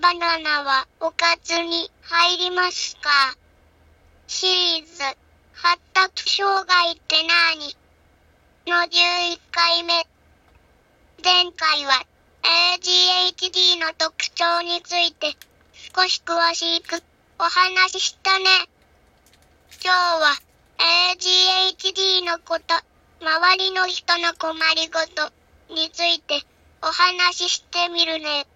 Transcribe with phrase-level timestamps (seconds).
[0.00, 3.10] バナはおかずに入りますか？
[4.26, 5.02] シリーズ
[5.52, 7.76] 発達障害って何？
[8.66, 9.92] の11回目
[11.22, 12.02] 前回は
[12.78, 15.36] ADHD の特徴について
[15.94, 17.02] 少し詳しく
[17.38, 18.44] お話ししたね。
[19.84, 20.34] 今日は
[21.12, 22.74] ADHD のこと、
[23.20, 25.30] 周りの人の困りごと
[25.74, 26.42] について
[26.82, 28.46] お話ししてみるね。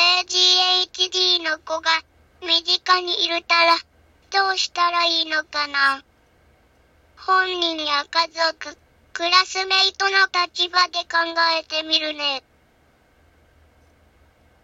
[0.00, 1.90] ADHD の子が
[2.40, 3.76] 身近にいるたら
[4.30, 6.02] どうしたらいいのかな
[7.18, 8.78] 本人や家族、
[9.12, 11.18] クラスメイトの立場で考
[11.60, 12.42] えてみるね。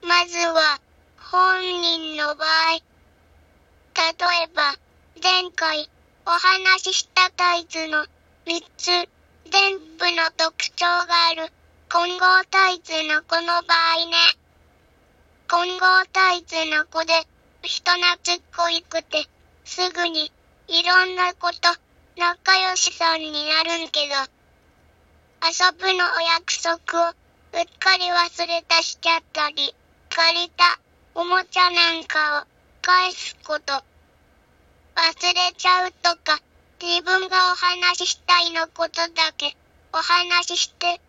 [0.00, 0.80] まずは、
[1.18, 2.72] 本人の場合。
[2.72, 2.80] 例
[4.42, 4.74] えば、
[5.22, 5.90] 前回
[6.24, 8.06] お話ししたタイツの
[8.46, 8.86] 3つ
[9.50, 11.52] 全部の特徴がある
[11.92, 14.45] 混合タイツの子の場合ね。
[15.48, 17.12] 混合タイツの子で
[17.62, 19.26] 人懐っこいくて
[19.64, 20.32] すぐに
[20.68, 21.56] いろんなこと
[22.16, 24.14] 仲良しさんになるんけど
[25.42, 29.74] 遊ぶのお約束をうっかり忘れたしちゃったり
[30.10, 30.78] 借りた
[31.14, 33.72] おもちゃなんかを返すこと。
[33.72, 33.82] 忘
[34.96, 36.38] れちゃうとか、
[36.80, 39.56] 自分がお話ししたいのことだけ
[39.92, 41.00] お話しして、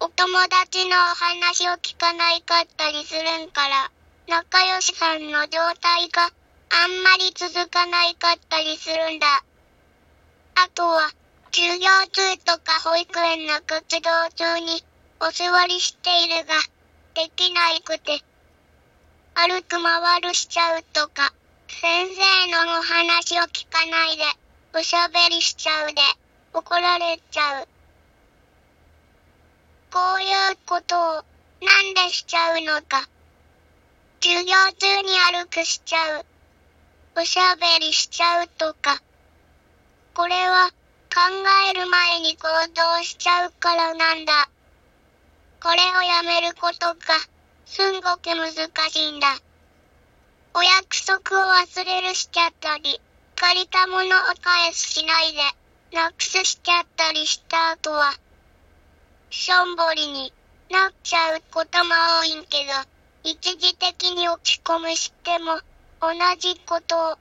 [0.00, 3.90] お友達のお話を聞かないかったりするんから、
[4.28, 6.30] 仲良しさんの状態が
[6.70, 9.44] あんまり続かないかったりするんだ。
[10.56, 11.10] あとは、
[11.52, 14.84] 授業中とか保育園の活動中に
[15.20, 16.54] お座りしているが、
[17.14, 18.20] できないくて、
[19.34, 21.32] 歩く回るしちゃうとか、
[21.68, 24.24] 先生のお話を聞かないで、
[24.74, 25.94] おしゃべりしちゃうで、
[26.52, 27.68] 怒られちゃう。
[29.94, 31.24] こういうことを、
[31.62, 33.08] なんでしちゃうのか。
[34.20, 36.26] 授業中に歩くしちゃう。
[37.14, 39.00] おしゃべりしちゃうとか。
[40.14, 40.70] これは、
[41.14, 41.20] 考
[41.70, 44.48] える前に行動しちゃうからなんだ。
[45.62, 46.98] これをやめることが、
[47.64, 48.50] すんごく難
[48.90, 49.38] しいんだ。
[50.54, 53.00] お約束を忘れるしちゃったり、
[53.36, 54.08] 借りたものを
[54.42, 55.38] 返すしないで、
[55.92, 58.12] なくすしちゃったりした後は、
[59.36, 60.32] しょんぼりに
[60.70, 61.90] なっちゃうことも
[62.22, 62.72] 多いんけど、
[63.24, 65.58] 一時的に落ち込むしても、
[66.00, 67.18] 同じことを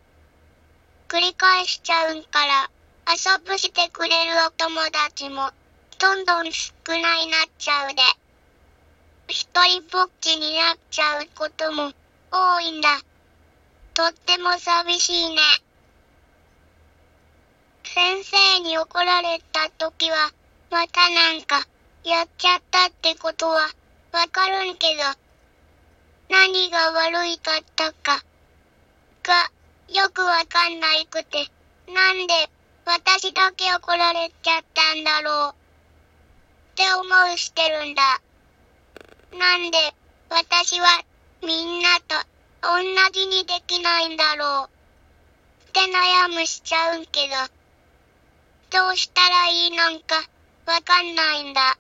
[1.07, 2.69] 繰り返しちゃうんから、
[3.09, 5.50] 遊ぶしてくれるお友達も、
[5.97, 7.09] どんどん少ないなっ
[7.57, 8.03] ちゃうで。
[9.28, 11.94] 一人ぼっちになっちゃうことも
[12.31, 13.00] 多いんだ。
[13.96, 15.41] とっても寂しいね。
[17.84, 20.31] 先生に怒られた時は、
[20.69, 21.68] またなんか、
[22.06, 23.69] やっちゃったってことは、
[24.12, 25.03] わかるんけど、
[26.30, 28.24] 何が悪いかったか、
[29.24, 29.52] が、
[29.88, 31.47] よくわかんないくて、
[31.88, 32.50] なんで、
[32.86, 35.53] 私だけ怒られちゃったんだろう、っ
[36.75, 38.22] て思うしてるんだ。
[39.38, 39.94] なんで、
[40.30, 41.06] 私は、
[41.41, 42.16] みんなと、
[42.62, 42.80] 同
[43.14, 44.70] じにできないんだろう？
[45.70, 47.35] って悩むしちゃうんけど、
[48.72, 50.16] どうしたらいいのか、
[50.66, 51.78] わかんないんだ。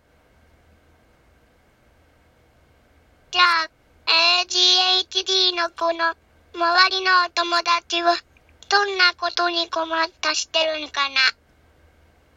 [3.33, 3.67] じゃあ、
[4.45, 6.13] ADHD の子の
[6.53, 8.15] 周りのお友達は、
[8.69, 11.15] どんなことに困ったしてるんかな？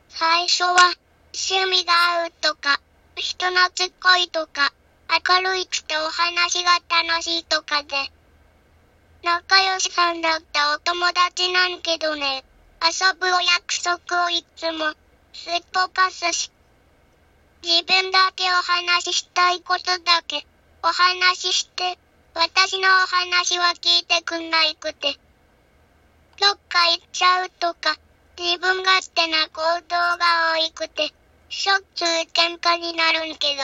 [0.08, 0.94] 最初は、
[1.34, 1.92] 趣味が
[2.22, 2.80] 合うとか、
[3.14, 4.72] 人懐っこいとか、
[5.28, 7.88] 明るいくてお話が楽しいとかで。
[9.22, 12.42] 仲良しさんだったお友達なんけどね、
[12.80, 14.94] 遊ぶお約束をいつも
[15.34, 16.50] すっぽかすし、
[17.62, 20.46] 自分だけお話ししたいことだけ
[20.82, 21.98] お話しして、
[22.34, 25.18] 私のお話は聞いてくんないくて、
[26.40, 27.96] どっか行っちゃうとか、
[28.38, 31.12] 自分勝手な行動が多いくて、
[31.48, 33.62] しょっちゅう喧嘩になるんけど、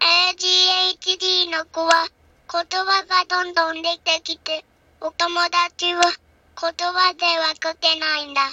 [0.00, 2.08] ADHD の子は
[2.52, 4.64] 言葉がどんどん出てきて、
[5.00, 8.52] お友達は言葉では書けないんだ。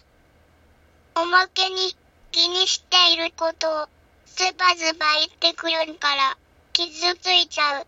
[1.15, 1.95] おまけに
[2.31, 3.88] 気にしていることを
[4.25, 6.38] ズバズバ言ってくるんから
[6.75, 7.88] 傷ついちゃう。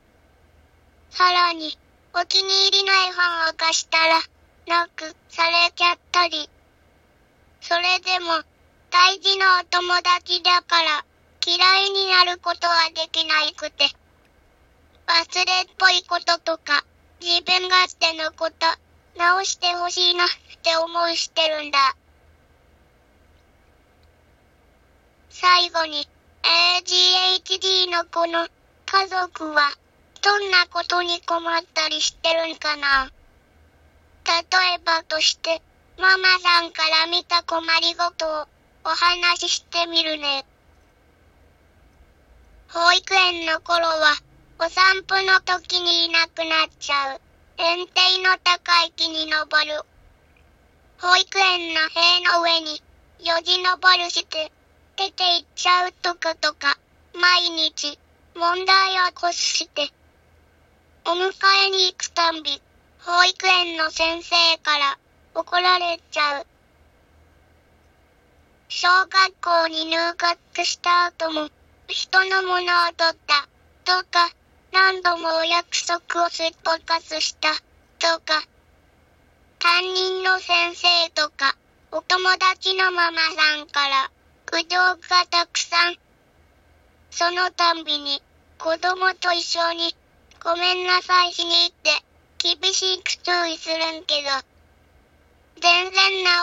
[1.10, 1.78] さらに
[2.14, 4.22] お気に入りの絵本を貸したら
[4.66, 6.50] なくされちゃったり。
[7.60, 8.32] それでも
[8.90, 11.06] 大事なお友達だから
[11.46, 11.58] 嫌
[11.88, 13.84] いになることはできなくて。
[15.06, 16.86] 忘れっぽいこととか、
[17.20, 18.56] 自分勝手のこと、
[19.18, 20.28] 直してほしいなっ
[20.64, 21.98] て思うしてるんだ。
[25.30, 26.08] 最後に、
[26.44, 28.48] ADHD の子の
[28.90, 29.74] 家族は、
[30.22, 33.12] どんなことに困ったりしてるんかな？
[34.26, 34.34] 例
[34.76, 35.62] えばとして、
[35.98, 38.48] ママさんから見た困りごとを
[38.86, 40.46] お話ししてみるね。
[42.70, 44.16] 保育園の頃は、
[44.60, 47.22] お散歩の時にいなくなっちゃう。
[47.58, 49.82] 園庭の高い木に登る。
[51.00, 52.82] 保育園の塀の上に、
[53.20, 54.50] よじ登るして、
[54.96, 56.78] 出て行っちゃうとかとか、
[57.14, 58.00] 毎日、
[58.38, 59.90] 問題を起こして、
[61.06, 61.32] お迎
[61.66, 62.62] えに行くたんび、
[63.00, 65.00] 保育園の先生から
[65.34, 66.48] 怒られちゃう。
[68.70, 69.10] 小学
[69.42, 71.50] 校に入学した後も、
[71.88, 73.48] 人のものを取った、
[73.86, 74.30] とか、
[74.72, 77.50] 何度もお約束をすっぽかすした、
[77.98, 78.44] とか、
[79.58, 81.58] 担任の先生とか、
[81.92, 84.12] お友達のママさんから、
[84.46, 86.07] 苦情がたくさん。
[87.10, 88.22] そのたんびに、
[88.58, 89.96] 子供と一緒に、
[90.44, 91.90] ごめんなさいしに行って、
[92.38, 94.30] 厳しく注意するんけど、
[95.60, 95.94] 全然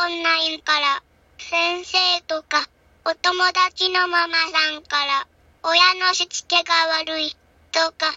[0.08, 1.02] 治んないんから、
[1.38, 2.68] 先生とか、
[3.04, 5.26] お友達のママさんから、
[5.62, 7.36] 親のしつけが悪い、
[7.70, 8.14] とか、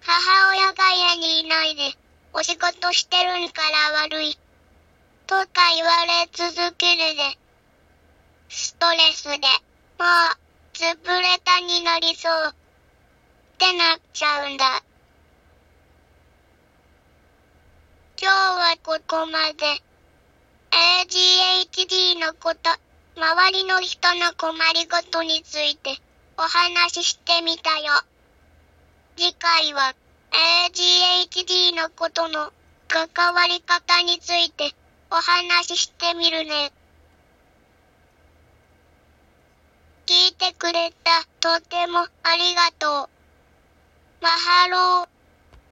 [0.00, 1.96] 母親が家にいないで、
[2.32, 4.38] お仕事してるんから悪い、
[5.26, 7.38] とか言われ続けるで、
[8.48, 9.38] ストレスで、
[9.98, 10.04] も
[10.40, 10.43] う、
[10.74, 14.82] 潰れたになりそう、ってなっちゃうんだ。
[18.20, 19.82] 今日はここまで。
[21.06, 22.70] ADHD のこと、
[23.16, 25.96] 周りの人の困りごとについて
[26.36, 27.92] お話ししてみたよ。
[29.16, 29.94] 次回は
[30.66, 32.52] ADHD のことの
[32.88, 34.74] 関わり方について
[35.12, 36.72] お話ししてみるね。
[40.06, 43.08] 聞いてくれたとてもありがとう。
[44.20, 45.13] マハロー。